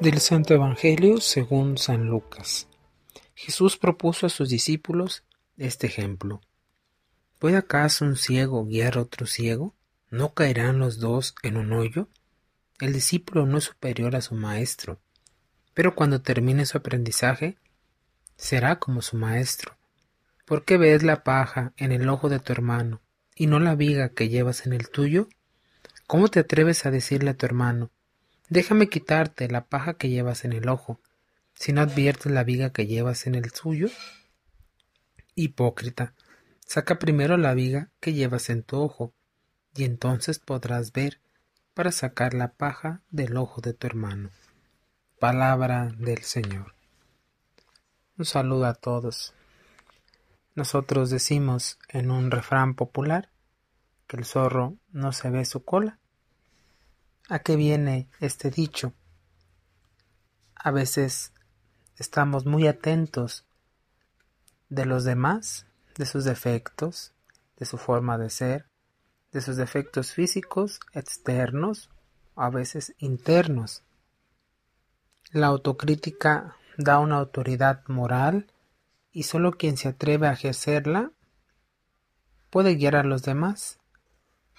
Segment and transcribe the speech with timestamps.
[0.00, 2.66] Del Santo Evangelio según San Lucas.
[3.34, 5.24] Jesús propuso a sus discípulos
[5.58, 6.40] este ejemplo.
[7.38, 9.74] ¿Puede acaso un ciego guiar a otro ciego?
[10.08, 12.08] ¿No caerán los dos en un hoyo?
[12.80, 14.98] El discípulo no es superior a su maestro,
[15.74, 17.58] pero cuando termine su aprendizaje,
[18.38, 19.76] será como su maestro.
[20.46, 23.02] ¿Por qué ves la paja en el ojo de tu hermano
[23.34, 25.28] y no la viga que llevas en el tuyo?
[26.06, 27.90] ¿Cómo te atreves a decirle a tu hermano,
[28.50, 31.00] Déjame quitarte la paja que llevas en el ojo,
[31.54, 33.88] si no adviertes la viga que llevas en el suyo.
[35.36, 36.14] Hipócrita,
[36.66, 39.14] saca primero la viga que llevas en tu ojo,
[39.72, 41.20] y entonces podrás ver
[41.74, 44.30] para sacar la paja del ojo de tu hermano.
[45.20, 46.74] Palabra del Señor.
[48.18, 49.32] Un saludo a todos.
[50.56, 53.30] Nosotros decimos en un refrán popular
[54.08, 55.99] que el zorro no se ve su cola
[57.30, 58.92] ¿A qué viene este dicho?
[60.56, 61.32] A veces
[61.96, 63.46] estamos muy atentos
[64.68, 65.64] de los demás,
[65.96, 67.12] de sus defectos,
[67.56, 68.66] de su forma de ser,
[69.30, 71.88] de sus defectos físicos, externos,
[72.34, 73.84] a veces internos.
[75.30, 78.52] La autocrítica da una autoridad moral
[79.12, 81.12] y solo quien se atreve a ejercerla
[82.50, 83.79] puede guiar a los demás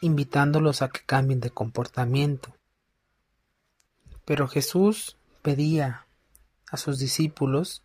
[0.00, 2.54] invitándolos a que cambien de comportamiento.
[4.24, 6.06] Pero Jesús pedía
[6.70, 7.82] a sus discípulos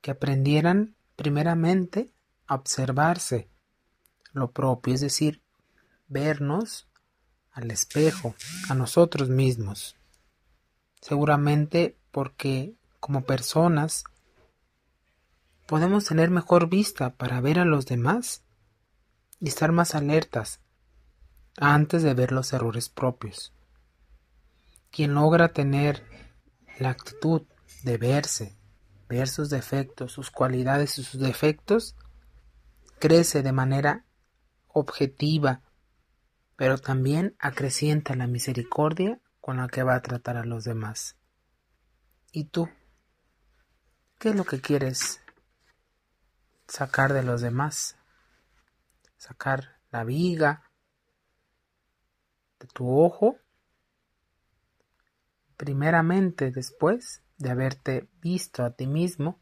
[0.00, 2.10] que aprendieran primeramente
[2.46, 3.48] a observarse
[4.32, 5.42] lo propio, es decir,
[6.08, 6.86] vernos
[7.52, 8.34] al espejo,
[8.68, 9.96] a nosotros mismos.
[11.00, 14.04] Seguramente porque como personas
[15.66, 18.42] podemos tener mejor vista para ver a los demás
[19.40, 20.60] y estar más alertas
[21.58, 23.52] antes de ver los errores propios.
[24.90, 26.04] Quien logra tener
[26.78, 27.42] la actitud
[27.82, 28.56] de verse,
[29.08, 31.96] ver sus defectos, sus cualidades y sus defectos,
[32.98, 34.04] crece de manera
[34.68, 35.62] objetiva,
[36.56, 41.16] pero también acrecienta la misericordia con la que va a tratar a los demás.
[42.32, 42.68] ¿Y tú?
[44.18, 45.20] ¿Qué es lo que quieres
[46.68, 47.96] sacar de los demás?
[49.16, 50.62] Sacar la viga,
[52.60, 53.36] de tu ojo,
[55.56, 59.40] primeramente después de haberte visto a ti mismo,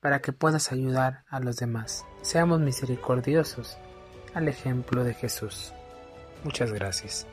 [0.00, 2.04] para que puedas ayudar a los demás.
[2.22, 3.78] Seamos misericordiosos
[4.34, 5.72] al ejemplo de Jesús.
[6.44, 7.26] Muchas gracias.